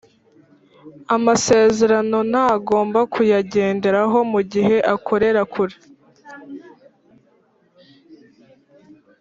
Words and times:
amasezerano 1.15 2.17
ntagomba 2.31 2.99
kuyagenderaho 3.13 4.17
mu 4.31 4.41
gihe 4.51 4.77
akorera 4.95 5.41
kure 5.53 5.75